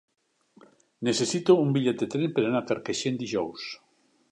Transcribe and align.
Necessito 1.07 1.57
un 1.65 1.75
bitllet 1.77 2.01
de 2.01 2.09
tren 2.15 2.33
per 2.39 2.47
anar 2.47 2.61
a 2.65 2.69
Carcaixent 2.73 3.23
dijous. 3.23 3.71